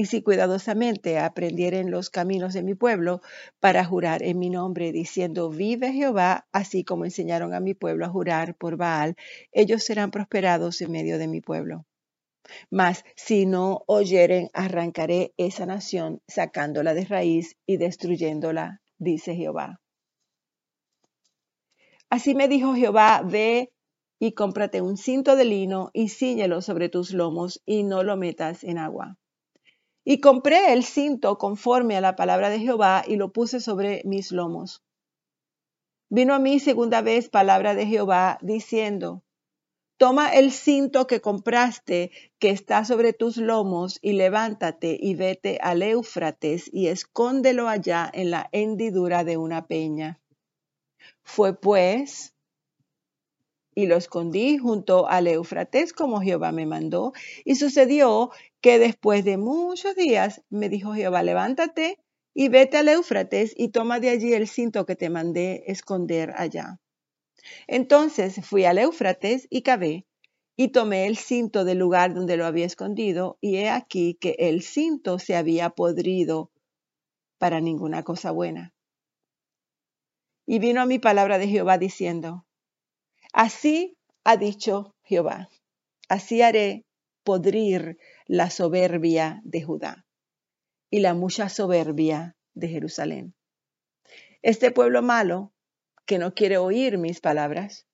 y 0.00 0.06
si 0.06 0.22
cuidadosamente 0.22 1.18
aprendieren 1.18 1.90
los 1.90 2.08
caminos 2.08 2.54
de 2.54 2.62
mi 2.62 2.74
pueblo 2.74 3.20
para 3.58 3.84
jurar 3.84 4.22
en 4.22 4.38
mi 4.38 4.48
nombre, 4.48 4.92
diciendo, 4.92 5.50
vive 5.50 5.92
Jehová, 5.92 6.46
así 6.52 6.84
como 6.84 7.04
enseñaron 7.04 7.52
a 7.52 7.60
mi 7.60 7.74
pueblo 7.74 8.06
a 8.06 8.08
jurar 8.08 8.54
por 8.54 8.78
Baal, 8.78 9.14
ellos 9.52 9.84
serán 9.84 10.10
prosperados 10.10 10.80
en 10.80 10.92
medio 10.92 11.18
de 11.18 11.28
mi 11.28 11.42
pueblo. 11.42 11.84
Mas 12.70 13.04
si 13.14 13.44
no 13.44 13.84
oyeren, 13.86 14.48
arrancaré 14.54 15.34
esa 15.36 15.66
nación, 15.66 16.22
sacándola 16.26 16.94
de 16.94 17.04
raíz 17.04 17.56
y 17.66 17.76
destruyéndola, 17.76 18.80
dice 18.98 19.34
Jehová. 19.34 19.80
Así 22.10 22.34
me 22.34 22.48
dijo 22.48 22.74
Jehová, 22.74 23.22
ve 23.24 23.72
y 24.18 24.32
cómprate 24.32 24.82
un 24.82 24.98
cinto 24.98 25.36
de 25.36 25.46
lino 25.46 25.90
y 25.94 26.08
ciñelo 26.08 26.60
sobre 26.60 26.90
tus 26.90 27.12
lomos 27.12 27.62
y 27.64 27.84
no 27.84 28.02
lo 28.02 28.16
metas 28.18 28.64
en 28.64 28.76
agua 28.76 29.16
y 30.04 30.20
compré 30.20 30.72
el 30.72 30.84
cinto 30.84 31.38
conforme 31.38 31.96
a 31.96 32.00
la 32.00 32.16
palabra 32.16 32.50
de 32.50 32.58
Jehová 32.58 33.04
y 33.06 33.16
lo 33.16 33.32
puse 33.32 33.60
sobre 33.60 34.02
mis 34.04 34.32
lomos. 34.32 34.82
Vino 36.08 36.34
a 36.34 36.38
mí 36.38 36.58
segunda 36.58 37.02
vez 37.02 37.28
palabra 37.28 37.74
de 37.74 37.86
Jehová 37.86 38.38
diciendo, 38.42 39.22
Toma 39.98 40.30
el 40.30 40.50
cinto 40.50 41.06
que 41.06 41.20
compraste 41.20 42.10
que 42.38 42.50
está 42.50 42.84
sobre 42.84 43.12
tus 43.12 43.36
lomos 43.36 43.98
y 44.00 44.14
levántate 44.14 44.98
y 44.98 45.14
vete 45.14 45.58
al 45.62 45.82
Éufrates 45.82 46.70
y 46.72 46.88
escóndelo 46.88 47.68
allá 47.68 48.10
en 48.12 48.30
la 48.30 48.48
hendidura 48.50 49.24
de 49.24 49.36
una 49.36 49.66
peña. 49.66 50.18
Fue 51.22 51.58
pues 51.58 52.34
y 53.74 53.86
lo 53.86 53.96
escondí 53.96 54.58
junto 54.58 55.08
al 55.08 55.26
Éufrates 55.26 55.92
como 55.92 56.20
Jehová 56.20 56.52
me 56.52 56.66
mandó. 56.66 57.12
Y 57.44 57.56
sucedió 57.56 58.30
que 58.60 58.78
después 58.78 59.24
de 59.24 59.36
muchos 59.36 59.94
días 59.96 60.42
me 60.50 60.68
dijo 60.68 60.94
Jehová, 60.94 61.22
levántate 61.22 61.98
y 62.34 62.48
vete 62.48 62.76
al 62.76 62.88
Éufrates 62.88 63.54
y 63.56 63.68
toma 63.68 64.00
de 64.00 64.10
allí 64.10 64.34
el 64.34 64.48
cinto 64.48 64.86
que 64.86 64.96
te 64.96 65.10
mandé 65.10 65.64
esconder 65.66 66.32
allá. 66.36 66.78
Entonces 67.66 68.44
fui 68.44 68.64
al 68.64 68.78
Éufrates 68.78 69.46
y 69.50 69.62
cavé 69.62 70.06
y 70.56 70.68
tomé 70.68 71.06
el 71.06 71.16
cinto 71.16 71.64
del 71.64 71.78
lugar 71.78 72.12
donde 72.12 72.36
lo 72.36 72.44
había 72.44 72.66
escondido 72.66 73.38
y 73.40 73.56
he 73.56 73.70
aquí 73.70 74.14
que 74.20 74.36
el 74.38 74.62
cinto 74.62 75.18
se 75.18 75.36
había 75.36 75.70
podrido 75.70 76.50
para 77.38 77.60
ninguna 77.60 78.02
cosa 78.02 78.30
buena. 78.30 78.74
Y 80.52 80.58
vino 80.58 80.80
a 80.80 80.86
mi 80.86 80.98
palabra 80.98 81.38
de 81.38 81.46
Jehová 81.46 81.78
diciendo, 81.78 82.44
Así 83.32 83.96
ha 84.24 84.36
dicho 84.36 84.96
Jehová, 85.04 85.48
así 86.08 86.42
haré 86.42 86.84
podrir 87.22 87.98
la 88.26 88.50
soberbia 88.50 89.40
de 89.44 89.62
Judá 89.62 90.06
y 90.90 90.98
la 90.98 91.14
mucha 91.14 91.48
soberbia 91.48 92.36
de 92.54 92.66
Jerusalén. 92.66 93.36
Este 94.42 94.72
pueblo 94.72 95.02
malo, 95.02 95.52
que 96.04 96.18
no 96.18 96.34
quiere 96.34 96.58
oír 96.58 96.98
mis 96.98 97.20
palabras, 97.20 97.86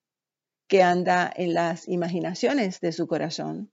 que 0.67 0.83
anda 0.83 1.31
en 1.37 1.53
las 1.53 1.87
imaginaciones 1.87 2.81
de 2.81 2.93
su 2.93 3.07
corazón 3.07 3.71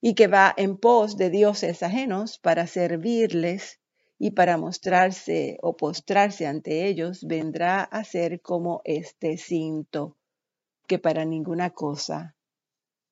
y 0.00 0.14
que 0.14 0.28
va 0.28 0.54
en 0.56 0.78
pos 0.78 1.16
de 1.16 1.28
dioses 1.28 1.82
ajenos 1.82 2.38
para 2.38 2.68
servirles 2.68 3.80
y 4.18 4.30
para 4.30 4.56
mostrarse 4.56 5.58
o 5.62 5.76
postrarse 5.76 6.46
ante 6.46 6.86
ellos, 6.86 7.24
vendrá 7.26 7.82
a 7.82 8.04
ser 8.04 8.40
como 8.40 8.80
este 8.84 9.36
cinto 9.36 10.16
que 10.86 10.98
para 10.98 11.24
ninguna 11.24 11.70
cosa 11.70 12.34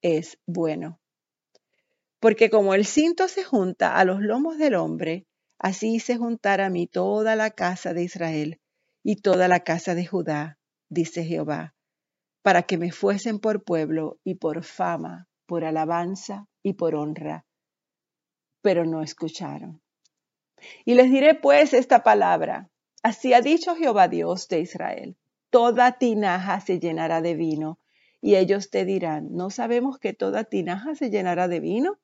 es 0.01 0.39
bueno. 0.47 1.01
Porque 2.21 2.49
como 2.49 2.75
el 2.75 2.87
cinto 2.87 3.29
se 3.29 3.45
junta 3.45 3.99
a 3.99 4.05
los 4.05 4.21
lomos 4.21 4.57
del 4.57 4.77
hombre, 4.77 5.27
así 5.59 6.01
se 6.01 6.17
juntará 6.17 6.67
a 6.67 6.71
mí 6.71 6.87
toda 6.87 7.37
la 7.37 7.51
casa 7.51 7.93
de 7.93 8.05
Israel 8.05 8.61
y 9.03 9.17
toda 9.17 9.49
la 9.49 9.61
casa 9.61 9.95
de 9.95 10.07
Judá, 10.07 10.59
dice 10.89 11.25
Jehová, 11.25 11.75
para 12.43 12.63
que 12.63 12.79
me 12.79 12.93
fuesen 12.93 13.39
por 13.39 13.63
pueblo 13.63 14.19
y 14.25 14.37
por 14.37 14.65
fama, 14.65 15.29
por 15.47 15.65
alabanza 15.65 16.47
y 16.63 16.75
por 16.75 16.95
honra. 16.95 17.45
Pero 18.63 18.87
no 18.87 19.03
escucharon. 19.03 19.84
Y 20.85 20.95
les 20.95 21.11
diré 21.11 21.35
pues 21.35 21.75
esta 21.75 22.03
palabra. 22.03 22.69
Así 23.03 23.35
ha 23.35 23.41
dicho 23.41 23.77
Jehová 23.77 24.09
Dios 24.09 24.49
de 24.49 24.61
Israel 24.61 25.17
toda 25.55 25.99
tinaja 25.99 26.59
se 26.61 26.81
llenará 26.81 27.23
de 27.23 27.37
vino. 27.37 27.79
Y 28.21 28.35
ellos 28.35 28.71
te 28.71 28.85
dirán, 28.85 29.29
¿no 29.37 29.51
sabemos 29.51 30.01
que 30.01 30.13
toda 30.13 30.43
tinaja 30.43 30.97
se 30.97 31.11
llenará 31.11 31.47
de 31.47 31.61
vino? 31.61 32.01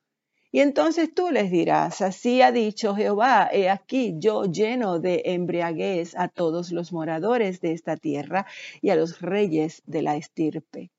Y 0.52 0.60
entonces 0.60 1.12
tú 1.12 1.32
les 1.32 1.50
dirás, 1.50 2.00
así 2.00 2.42
ha 2.42 2.52
dicho 2.52 2.94
Jehová, 2.94 3.48
he 3.52 3.68
aquí 3.68 4.14
yo 4.18 4.44
lleno 4.44 5.00
de 5.00 5.22
embriaguez 5.24 6.14
a 6.16 6.28
todos 6.28 6.70
los 6.70 6.92
moradores 6.92 7.60
de 7.60 7.72
esta 7.72 7.96
tierra 7.96 8.46
y 8.80 8.90
a 8.90 8.94
los 8.94 9.20
reyes 9.20 9.82
de 9.84 10.02
la 10.02 10.14
estirpe. 10.14 10.92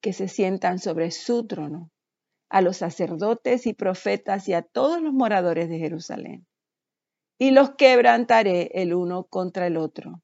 que 0.00 0.14
se 0.14 0.28
sientan 0.28 0.78
sobre 0.78 1.10
su 1.10 1.46
trono, 1.46 1.90
a 2.48 2.60
los 2.60 2.78
sacerdotes 2.78 3.66
y 3.66 3.74
profetas 3.74 4.48
y 4.48 4.54
a 4.54 4.62
todos 4.62 5.00
los 5.02 5.12
moradores 5.12 5.68
de 5.68 5.78
Jerusalén 5.78 6.46
y 7.38 7.50
los 7.50 7.70
quebrantaré 7.74 8.70
el 8.74 8.94
uno 8.94 9.24
contra 9.24 9.66
el 9.66 9.76
otro. 9.76 10.22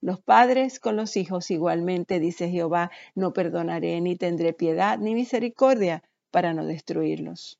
Los 0.00 0.20
padres 0.20 0.80
con 0.80 0.96
los 0.96 1.16
hijos 1.16 1.50
igualmente, 1.50 2.20
dice 2.20 2.48
Jehová, 2.50 2.90
no 3.14 3.32
perdonaré 3.32 4.00
ni 4.00 4.16
tendré 4.16 4.52
piedad 4.52 4.98
ni 4.98 5.14
misericordia 5.14 6.02
para 6.30 6.52
no 6.52 6.66
destruirlos. 6.66 7.58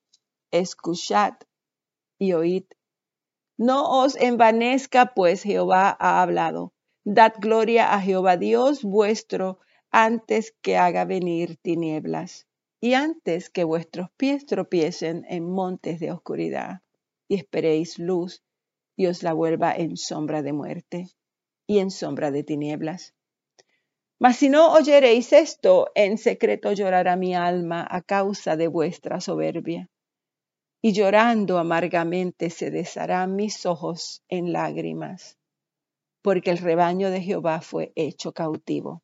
Escuchad 0.51 1.35
y 2.19 2.35
oíd. 2.35 2.65
No 3.57 4.03
os 4.03 4.17
envanezca, 4.17 5.15
pues 5.15 5.43
Jehová 5.43 5.97
ha 5.99 6.23
hablado. 6.23 6.73
Dad 7.05 7.35
gloria 7.39 7.95
a 7.95 8.01
Jehová 8.01 8.37
Dios 8.37 8.83
vuestro 8.83 9.59
antes 9.91 10.55
que 10.61 10.77
haga 10.77 11.05
venir 11.05 11.57
tinieblas 11.57 12.47
y 12.85 12.93
antes 12.93 13.49
que 13.49 13.65
vuestros 13.65 14.11
pies 14.11 14.45
tropiecen 14.45 15.25
en 15.31 15.51
montes 15.51 16.01
de 16.01 16.13
oscuridad 16.13 16.83
y 17.29 17.37
esperéis 17.37 17.99
luz 17.99 18.45
y 18.95 19.07
os 19.07 19.23
la 19.23 19.33
vuelva 19.33 19.75
en 19.75 19.97
sombra 19.97 20.43
de 20.43 20.53
muerte 20.53 21.09
y 21.67 21.79
en 21.79 21.91
sombra 21.91 22.31
de 22.31 22.45
tinieblas. 22.45 23.15
Mas 24.19 24.37
si 24.37 24.51
no 24.51 24.71
oyereis 24.75 25.33
esto, 25.33 25.93
en 25.95 26.19
secreto 26.19 26.75
llorará 26.75 27.17
mi 27.17 27.35
alma 27.35 27.89
a 27.91 28.03
causa 28.03 28.55
de 28.55 28.69
vuestra 28.69 29.19
soberbia, 29.19 29.89
y 30.83 30.93
llorando 30.93 31.57
amargamente 31.57 32.51
se 32.51 32.71
desharán 32.71 33.35
mis 33.35 33.65
ojos 33.65 34.23
en 34.29 34.53
lágrimas, 34.53 35.39
porque 36.21 36.51
el 36.51 36.59
rebaño 36.59 37.09
de 37.09 37.23
Jehová 37.23 37.63
fue 37.63 37.95
hecho 37.97 38.35
cautivo. 38.35 39.03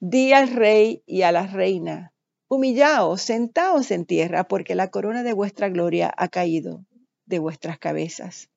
Di 0.00 0.32
al 0.32 0.48
rey 0.48 1.02
y 1.04 1.20
a 1.20 1.32
la 1.32 1.46
reina, 1.46 2.14
humillaos, 2.50 3.22
sentaos 3.22 3.92
en 3.92 4.04
tierra, 4.04 4.42
porque 4.44 4.74
la 4.74 4.90
corona 4.90 5.22
de 5.22 5.32
vuestra 5.32 5.68
gloria 5.68 6.12
ha 6.16 6.28
caído 6.28 6.84
de 7.24 7.38
vuestras 7.38 7.78
cabezas. 7.78 8.50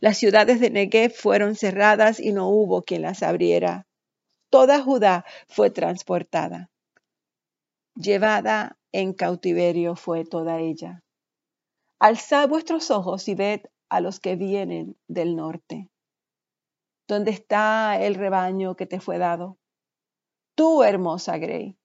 Las 0.00 0.18
ciudades 0.18 0.58
de 0.58 0.70
Negev 0.70 1.12
fueron 1.12 1.54
cerradas 1.54 2.18
y 2.18 2.32
no 2.32 2.48
hubo 2.48 2.82
quien 2.82 3.02
las 3.02 3.22
abriera. 3.22 3.86
Toda 4.50 4.82
Judá 4.82 5.24
fue 5.46 5.70
transportada. 5.70 6.70
Llevada 7.94 8.78
en 8.90 9.12
cautiverio 9.12 9.94
fue 9.94 10.24
toda 10.24 10.58
ella. 10.58 11.04
Alzad 12.00 12.48
vuestros 12.48 12.90
ojos 12.90 13.28
y 13.28 13.36
ved 13.36 13.60
a 13.88 14.00
los 14.00 14.18
que 14.18 14.34
vienen 14.34 14.96
del 15.06 15.36
norte. 15.36 15.88
¿Dónde 17.06 17.30
está 17.30 18.02
el 18.02 18.16
rebaño 18.16 18.74
que 18.74 18.86
te 18.86 18.98
fue 18.98 19.18
dado? 19.18 19.56
Tú, 20.56 20.82
hermosa 20.82 21.38
Grey, 21.38 21.77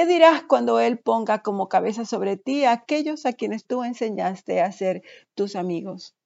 ¿Qué 0.00 0.06
dirás 0.06 0.44
cuando 0.44 0.80
Él 0.80 0.98
ponga 0.98 1.42
como 1.42 1.68
cabeza 1.68 2.06
sobre 2.06 2.38
ti 2.38 2.64
a 2.64 2.72
aquellos 2.72 3.26
a 3.26 3.34
quienes 3.34 3.66
tú 3.66 3.84
enseñaste 3.84 4.62
a 4.62 4.72
ser 4.72 5.02
tus 5.34 5.56
amigos? 5.56 6.16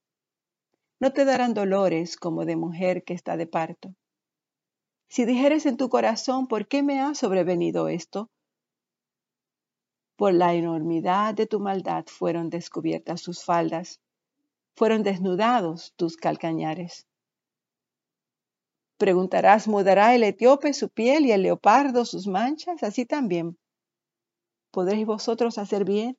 No 1.01 1.13
te 1.13 1.25
darán 1.25 1.55
dolores 1.55 2.17
como 2.17 2.45
de 2.45 2.55
mujer 2.55 3.03
que 3.03 3.15
está 3.15 3.37
de 3.37 3.49
parto. 3.49 3.93
Si 5.09 5.25
dijeres 5.25 5.67
en 5.67 5.77
tu 5.77 5.89
corazón, 5.89 6.47
¿por 6.47 6.69
qué 6.69 6.85
me 6.85 7.01
ha 7.01 7.17
sobrevenido 7.17 7.89
esto? 7.89 8.31
Por 10.15 10.35
la 10.35 10.55
enormidad 10.55 11.35
de 11.35 11.49
tu 11.49 11.59
maldad 11.59 12.05
fueron 12.07 12.51
descubiertas 12.51 13.23
sus 13.23 13.43
faldas, 13.43 14.01
fueron 14.77 15.03
desnudados 15.03 15.95
tus 15.97 16.17
calcañares. 16.17 17.09
Preguntarás, 18.99 19.67
¿mudará 19.67 20.15
el 20.15 20.23
etíope 20.23 20.73
su 20.75 20.91
piel 20.91 21.27
y 21.27 21.33
el 21.33 21.43
leopardo 21.43 22.05
sus 22.05 22.29
manchas? 22.29 22.85
Así 22.85 23.05
también 23.05 23.59
podréis 24.75 25.07
vosotros 25.07 25.57
hacer 25.59 25.85
bien, 25.85 26.19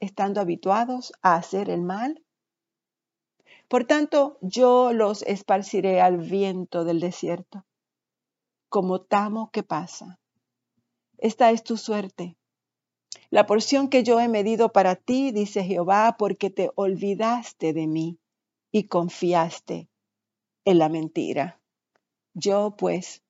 estando 0.00 0.40
habituados 0.40 1.12
a 1.22 1.36
hacer 1.36 1.70
el 1.70 1.82
mal. 1.82 2.20
Por 3.68 3.84
tanto, 3.84 4.38
yo 4.40 4.92
los 4.92 5.22
esparciré 5.22 6.00
al 6.00 6.18
viento 6.18 6.84
del 6.84 6.98
desierto, 6.98 7.64
como 8.68 9.02
tamo 9.02 9.50
que 9.52 9.62
pasa. 9.62 10.18
Esta 11.18 11.52
es 11.52 11.62
tu 11.62 11.76
suerte. 11.76 12.36
La 13.30 13.46
porción 13.46 13.88
que 13.88 14.02
yo 14.02 14.18
he 14.18 14.26
medido 14.26 14.72
para 14.72 14.96
ti, 14.96 15.30
dice 15.30 15.62
Jehová, 15.62 16.16
porque 16.18 16.50
te 16.50 16.72
olvidaste 16.74 17.72
de 17.72 17.86
mí 17.86 18.18
y 18.72 18.88
confiaste 18.88 19.88
en 20.64 20.78
la 20.78 20.88
mentira. 20.88 21.60
Yo, 22.34 22.74
pues, 22.76 23.22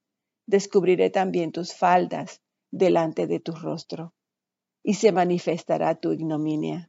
descubriré 0.47 1.11
también 1.11 1.53
tus 1.53 1.75
faldas 1.75 2.41
delante 2.71 3.27
de 3.27 3.39
tu 3.39 3.53
rostro, 3.53 4.16
y 4.87 4.95
se 4.95 5.11
manifestará 5.11 5.97
tu 5.97 6.13
ignominia. 6.13 6.89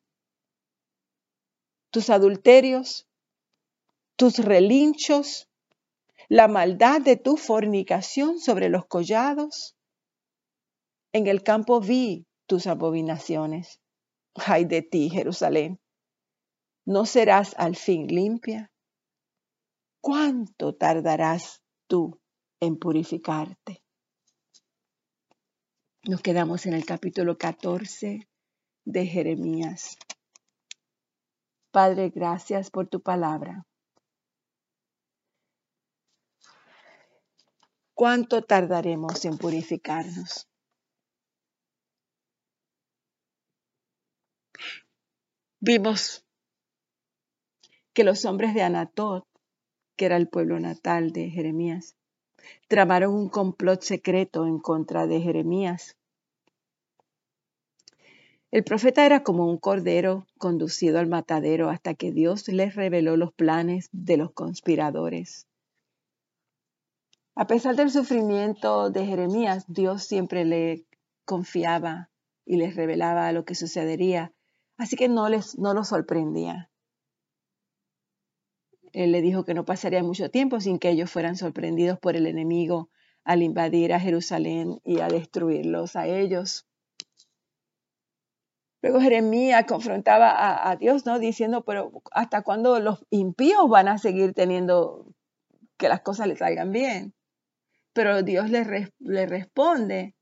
Tus 1.90 2.12
adulterios, 2.12 3.08
tus 4.16 4.38
relinchos, 4.38 5.50
la 6.30 6.48
maldad 6.48 7.02
de 7.02 7.18
tu 7.18 7.38
fornicación 7.38 8.40
sobre 8.40 8.70
los 8.70 8.86
collados. 8.86 9.76
En 11.12 11.26
el 11.26 11.42
campo 11.42 11.82
vi 11.82 12.28
tus 12.46 12.68
abominaciones. 12.68 13.82
Ay 14.36 14.66
de 14.66 14.84
ti, 14.84 15.10
Jerusalén. 15.10 15.80
¿No 16.86 17.08
serás 17.08 17.56
al 17.58 17.76
fin 17.76 18.06
limpia? 18.06 18.72
¿Cuánto 20.02 20.76
tardarás 20.76 21.64
tú 21.88 22.22
en 22.60 22.78
purificarte. 22.78 23.82
Nos 26.08 26.22
quedamos 26.22 26.66
en 26.66 26.74
el 26.74 26.86
capítulo 26.86 27.38
14 27.38 28.30
de 28.86 29.06
Jeremías. 29.06 29.98
Padre, 31.72 32.10
gracias 32.10 32.72
por 32.72 32.88
tu 32.88 33.02
palabra. 33.02 33.68
¿Cuánto 37.94 38.42
tardaremos 38.42 39.26
en 39.26 39.38
purificarnos? 39.38 40.48
Vimos 45.60 46.26
que 47.94 48.06
los 48.06 48.24
hombres 48.24 48.54
de 48.54 48.62
Anatot 48.62 49.28
que 49.98 50.06
era 50.06 50.16
el 50.16 50.30
pueblo 50.30 50.58
natal 50.60 51.12
de 51.12 51.30
Jeremías. 51.30 51.98
Tramaron 52.70 53.14
un 53.14 53.30
complot 53.30 53.82
secreto 53.82 54.46
en 54.46 54.60
contra 54.60 55.08
de 55.08 55.20
Jeremías. 55.20 55.97
El 58.50 58.64
profeta 58.64 59.06
era 59.06 59.24
como 59.24 59.50
un 59.50 59.58
cordero 59.58 60.26
conducido 60.38 61.00
al 61.00 61.08
matadero 61.08 61.70
hasta 61.70 61.96
que 61.96 62.12
Dios 62.12 62.48
les 62.48 62.76
reveló 62.76 63.18
los 63.18 63.34
planes 63.34 63.90
de 63.92 64.16
los 64.16 64.32
conspiradores. 64.32 65.48
A 67.36 67.46
pesar 67.46 67.76
del 67.76 67.92
sufrimiento 67.92 68.90
de 68.90 69.06
Jeremías, 69.06 69.66
Dios 69.68 70.04
siempre 70.04 70.46
le 70.46 70.86
confiaba 71.26 72.10
y 72.46 72.56
les 72.56 72.76
revelaba 72.76 73.32
lo 73.34 73.44
que 73.44 73.54
sucedería, 73.54 74.34
así 74.78 74.96
que 74.96 75.10
no 75.10 75.28
les 75.28 75.60
no 75.60 75.74
lo 75.74 75.84
sorprendía. 75.84 76.72
Él 78.94 79.12
le 79.12 79.22
dijo 79.22 79.44
que 79.44 79.54
no 79.54 79.66
pasaría 79.66 80.02
mucho 80.02 80.32
tiempo 80.32 80.62
sin 80.62 80.80
que 80.80 80.90
ellos 80.90 81.12
fueran 81.12 81.36
sorprendidos 81.36 82.00
por 82.00 82.16
el 82.16 82.26
enemigo 82.26 82.90
al 83.26 83.44
invadir 83.44 83.94
a 83.94 84.00
Jerusalén 84.00 84.80
y 84.86 85.02
a 85.02 85.10
destruirlos 85.10 85.98
a 85.98 86.08
ellos. 86.08 86.66
Luego 88.82 89.02
Jeremías 89.02 89.66
confrontaba 89.66 90.70
a, 90.70 90.76
Dios, 90.76 91.06
¿no? 91.06 91.20
Diciendo, 91.20 91.64
pero 91.66 91.92
¿hasta 92.12 92.44
cuándo 92.44 92.80
los 92.80 93.06
impíos 93.10 93.68
van 93.70 93.88
a 93.88 93.98
seguir 93.98 94.34
teniendo 94.34 95.08
que 95.78 95.90
las 95.90 96.02
cosas 96.02 96.28
les 96.28 96.40
salgan 96.40 96.72
bien? 96.72 97.14
Pero 97.94 98.22
Dios 98.22 98.52
le, 98.52 98.94
le 99.00 99.26
responde, 99.26 100.16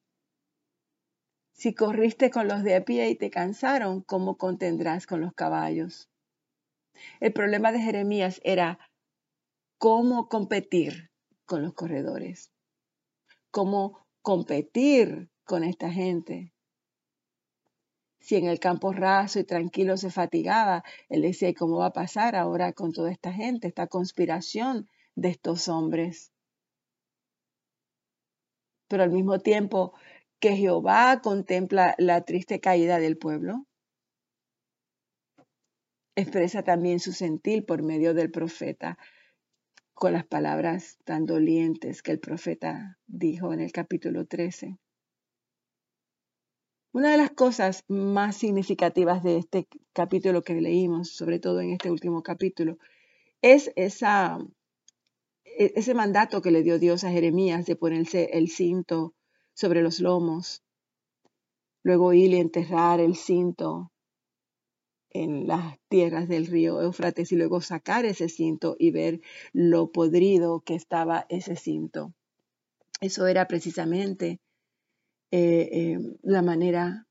si 1.52 1.74
corriste 1.74 2.30
con 2.30 2.48
los 2.48 2.64
de 2.64 2.76
a 2.76 2.86
pie 2.86 3.10
y 3.10 3.16
te 3.16 3.30
cansaron, 3.30 4.02
¿cómo 4.02 4.38
contendrás 4.38 5.06
con 5.08 5.22
los 5.22 5.34
caballos? 5.34 6.10
El 7.20 7.34
problema 7.34 7.72
de 7.72 7.80
Jeremías 7.80 8.40
era 8.44 8.80
cómo 9.78 10.28
competir 10.28 11.12
con 11.46 11.62
los 11.62 11.74
corredores, 11.74 12.52
cómo 13.52 14.06
competir 14.22 15.30
con 15.44 15.64
esta 15.64 15.92
gente. 15.92 16.55
Si 18.26 18.36
en 18.36 18.48
el 18.48 18.60
campo 18.60 18.92
raso 18.92 19.38
y 19.38 19.44
tranquilo 19.44 19.98
se 19.98 20.10
fatigaba, 20.10 20.84
él 21.10 21.22
decía, 21.22 21.54
¿cómo 21.54 21.78
va 21.78 21.86
a 21.86 21.94
pasar 21.94 22.36
ahora 22.36 22.74
con 22.74 22.92
toda 22.92 23.12
esta 23.12 23.32
gente, 23.32 23.68
esta 23.68 23.86
conspiración 23.86 24.90
de 25.14 25.30
estos 25.30 25.68
hombres? 25.68 26.32
Pero 28.88 29.04
al 29.04 29.12
mismo 29.12 29.38
tiempo 29.38 29.94
que 30.40 30.56
Jehová 30.56 31.22
contempla 31.22 31.94
la 32.00 32.22
triste 32.22 32.60
caída 32.60 32.98
del 32.98 33.16
pueblo, 33.16 33.68
expresa 36.16 36.64
también 36.64 37.00
su 37.00 37.14
sentir 37.14 37.64
por 37.64 37.84
medio 37.84 38.16
del 38.16 38.32
profeta 38.32 38.98
con 39.94 40.14
las 40.14 40.26
palabras 40.26 40.98
tan 41.04 41.28
dolientes 41.28 42.02
que 42.02 42.14
el 42.14 42.20
profeta 42.20 42.98
dijo 43.06 43.54
en 43.54 43.60
el 43.60 43.72
capítulo 43.72 44.26
13. 44.26 44.80
Una 46.96 47.12
de 47.12 47.18
las 47.18 47.32
cosas 47.32 47.84
más 47.90 48.38
significativas 48.38 49.22
de 49.22 49.36
este 49.36 49.68
capítulo 49.92 50.44
que 50.44 50.54
leímos, 50.54 51.10
sobre 51.10 51.40
todo 51.40 51.60
en 51.60 51.72
este 51.72 51.92
último 51.92 52.24
capítulo, 52.24 52.78
es 53.42 53.70
esa, 53.76 54.40
e-, 55.44 55.74
ese 55.76 55.94
mandato 55.94 56.42
que 56.42 56.52
le 56.52 56.64
dio 56.64 56.80
Dios 56.80 57.04
a 57.04 57.12
Jeremías 57.12 57.66
de 57.66 57.76
ponerse 57.76 58.30
el 58.32 58.48
cinto 58.48 59.14
sobre 59.54 59.82
los 59.82 60.00
lomos, 60.00 60.64
luego 61.84 62.14
ir 62.14 62.32
y 62.32 62.40
enterrar 62.40 63.02
el 63.02 63.18
cinto 63.18 63.92
en 65.10 65.48
las 65.48 65.78
tierras 65.90 66.30
del 66.30 66.48
río 66.48 66.82
Éufrates 66.82 67.30
y 67.34 67.36
luego 67.36 67.60
sacar 67.60 68.06
ese 68.06 68.30
cinto 68.30 68.78
y 68.80 68.92
ver 68.92 69.20
lo 69.52 69.92
podrido 69.92 70.62
que 70.62 70.76
estaba 70.76 71.26
ese 71.28 71.58
cinto. 71.58 72.14
Eso 73.02 73.28
era 73.28 73.50
precisamente 73.50 74.40
eh, 75.38 75.68
eh, 75.70 76.00
la 76.24 76.42
manera 76.42 77.08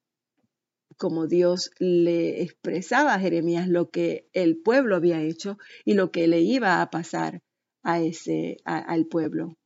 como 0.96 1.26
Dios 1.26 1.70
le 1.78 2.40
expresaba 2.40 3.12
a 3.12 3.20
Jeremías 3.20 3.68
lo 3.68 3.90
que 3.90 4.30
el 4.32 4.56
pueblo 4.56 4.96
había 4.96 5.20
hecho 5.20 5.58
y 5.84 5.92
lo 5.92 6.10
que 6.10 6.26
le 6.26 6.40
iba 6.40 6.80
a 6.80 6.88
pasar 6.88 7.42
a 7.82 8.00
ese, 8.00 8.56
al 8.64 9.04
pueblo. 9.04 9.58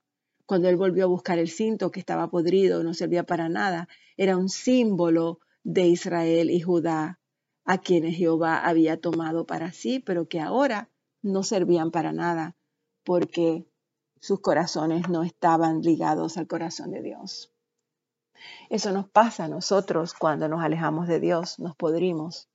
Cuando 0.44 0.68
él 0.68 0.74
volvió 0.74 1.04
a 1.04 1.06
buscar 1.06 1.38
el 1.38 1.48
cinto 1.48 1.92
que 1.92 2.00
estaba 2.00 2.30
podrido, 2.30 2.82
no 2.82 2.94
servía 2.94 3.22
para 3.22 3.48
nada, 3.48 3.86
era 4.16 4.36
un 4.36 4.48
símbolo 4.48 5.38
de 5.62 5.86
Israel 5.86 6.50
y 6.50 6.60
Judá 6.60 7.20
a 7.64 7.78
quienes 7.78 8.16
Jehová 8.16 8.66
había 8.66 9.00
tomado 9.00 9.46
para 9.46 9.70
sí, 9.70 10.00
pero 10.00 10.26
que 10.26 10.40
ahora 10.40 10.90
no 11.22 11.44
servían 11.44 11.92
para 11.92 12.12
nada, 12.12 12.56
porque 13.04 13.68
sus 14.18 14.40
corazones 14.40 15.08
no 15.08 15.22
estaban 15.22 15.82
ligados 15.82 16.38
al 16.38 16.48
corazón 16.48 16.90
de 16.90 17.02
Dios. 17.02 17.52
Eso 18.70 18.92
nos 18.92 19.08
pasa 19.08 19.44
a 19.44 19.48
nosotros 19.48 20.14
cuando 20.14 20.48
nos 20.48 20.62
alejamos 20.62 21.08
de 21.08 21.20
Dios, 21.20 21.58
nos 21.58 21.76
podrimos, 21.76 22.48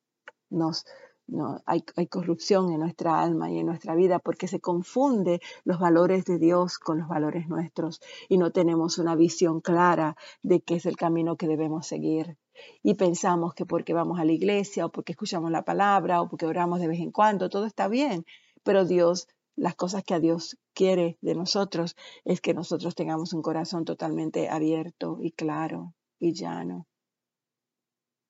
nos, 0.49 0.85
no, 1.27 1.61
hay, 1.65 1.83
hay, 1.95 2.07
corrupción 2.07 2.71
en 2.71 2.79
nuestra 2.79 3.21
alma 3.21 3.49
y 3.51 3.59
en 3.59 3.65
nuestra 3.65 3.95
vida 3.95 4.19
porque 4.19 4.47
se 4.47 4.59
confunde 4.59 5.41
los 5.63 5.79
valores 5.79 6.25
de 6.25 6.37
Dios 6.39 6.77
con 6.77 6.99
los 6.99 7.07
valores 7.07 7.47
nuestros 7.47 8.01
y 8.29 8.37
no 8.37 8.51
tenemos 8.51 8.97
una 8.97 9.15
visión 9.15 9.61
clara 9.61 10.15
de 10.41 10.61
qué 10.61 10.75
es 10.75 10.85
el 10.85 10.97
camino 10.97 11.37
que 11.37 11.47
debemos 11.47 11.87
seguir. 11.87 12.37
Y 12.83 12.95
pensamos 12.95 13.53
que 13.53 13.65
porque 13.65 13.93
vamos 13.93 14.19
a 14.19 14.25
la 14.25 14.31
iglesia 14.31 14.85
o 14.85 14.91
porque 14.91 15.13
escuchamos 15.13 15.49
la 15.51 15.63
palabra 15.63 16.21
o 16.21 16.29
porque 16.29 16.45
oramos 16.45 16.79
de 16.79 16.87
vez 16.87 16.99
en 16.99 17.11
cuando, 17.11 17.49
todo 17.49 17.65
está 17.65 17.87
bien, 17.87 18.25
pero 18.63 18.85
Dios, 18.85 19.27
las 19.55 19.75
cosas 19.75 20.03
que 20.03 20.13
a 20.13 20.19
Dios 20.19 20.57
quiere 20.73 21.17
de 21.21 21.35
nosotros 21.35 21.95
es 22.25 22.41
que 22.41 22.53
nosotros 22.53 22.95
tengamos 22.95 23.33
un 23.33 23.41
corazón 23.41 23.85
totalmente 23.85 24.49
abierto 24.49 25.19
y 25.21 25.31
claro 25.31 25.93
y 26.19 26.33
llano 26.33 26.87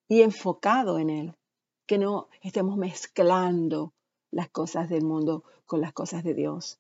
y 0.08 0.22
enfocado 0.22 1.00
en 1.00 1.10
Él, 1.10 1.36
que 1.88 1.98
no 1.98 2.30
estemos 2.42 2.78
mezclando 2.78 3.94
las 4.32 4.50
cosas 4.50 4.90
del 4.90 5.04
mundo 5.04 5.44
con 5.66 5.82
las 5.82 5.94
cosas 5.94 6.24
de 6.24 6.34
Dios, 6.34 6.80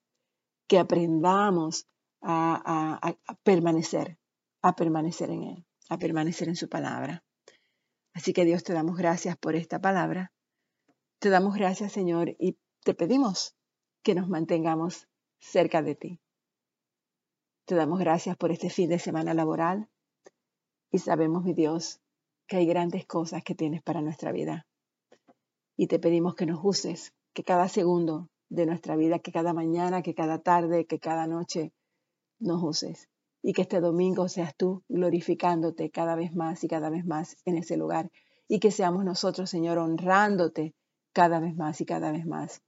que 0.67 0.77
aprendamos 0.77 1.87
a, 2.21 2.99
a 3.01 3.35
permanecer, 3.43 4.19
a 4.61 4.75
permanecer 4.75 5.29
en 5.31 5.43
Él, 5.43 5.65
a 5.89 5.97
permanecer 5.97 6.47
en 6.47 6.55
su 6.55 6.69
palabra. 6.69 7.23
Así 8.13 8.33
que 8.33 8.45
Dios 8.45 8.63
te 8.63 8.73
damos 8.73 8.97
gracias 8.97 9.35
por 9.37 9.55
esta 9.55 9.79
palabra. 9.79 10.31
Te 11.19 11.29
damos 11.29 11.55
gracias, 11.55 11.91
Señor, 11.91 12.35
y 12.37 12.57
te 12.83 12.93
pedimos 12.93 13.55
que 14.03 14.15
nos 14.15 14.27
mantengamos 14.27 15.07
cerca 15.39 15.81
de 15.81 15.95
ti. 15.95 16.19
Te 17.65 17.75
damos 17.75 17.99
gracias 17.99 18.35
por 18.35 18.51
este 18.51 18.69
fin 18.69 18.89
de 18.89 18.99
semana 18.99 19.33
laboral 19.33 19.87
y 20.91 20.99
sabemos, 20.99 21.43
mi 21.43 21.53
Dios, 21.53 22.01
que 22.45 22.57
hay 22.57 22.65
grandes 22.65 23.05
cosas 23.05 23.43
que 23.43 23.55
tienes 23.55 23.81
para 23.81 24.01
nuestra 24.01 24.33
vida. 24.33 24.67
Y 25.77 25.87
te 25.87 25.99
pedimos 25.99 26.35
que 26.35 26.45
nos 26.45 26.59
uses, 26.61 27.13
que 27.33 27.43
cada 27.43 27.69
segundo 27.69 28.29
de 28.49 28.65
nuestra 28.65 28.97
vida, 28.97 29.19
que 29.19 29.31
cada 29.31 29.53
mañana, 29.53 30.01
que 30.01 30.13
cada 30.13 30.39
tarde, 30.39 30.85
que 30.85 30.99
cada 30.99 31.25
noche 31.25 31.73
nos 32.39 32.61
uses. 32.61 33.07
Y 33.41 33.53
que 33.53 33.63
este 33.63 33.79
domingo 33.79 34.27
seas 34.27 34.55
tú 34.55 34.83
glorificándote 34.89 35.89
cada 35.89 36.15
vez 36.15 36.35
más 36.35 36.63
y 36.63 36.67
cada 36.67 36.89
vez 36.89 37.05
más 37.05 37.37
en 37.45 37.57
ese 37.57 37.77
lugar. 37.77 38.11
Y 38.47 38.59
que 38.59 38.71
seamos 38.71 39.03
nosotros, 39.05 39.49
Señor, 39.49 39.77
honrándote 39.77 40.75
cada 41.13 41.39
vez 41.39 41.55
más 41.55 41.79
y 41.81 41.85
cada 41.85 42.11
vez 42.11 42.25
más 42.25 42.61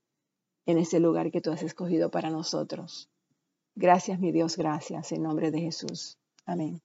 en 0.66 0.78
ese 0.78 1.00
lugar 1.00 1.32
que 1.32 1.42
tú 1.42 1.52
has 1.52 1.64
escogido 1.64 2.10
para 2.12 2.30
nosotros. 2.30 3.10
Gracias, 3.76 4.20
mi 4.20 4.32
Dios, 4.32 4.58
gracias, 4.58 5.12
en 5.12 5.24
nombre 5.24 5.52
de 5.52 5.62
Jesús. 5.62 6.18
Amén. 6.46 6.85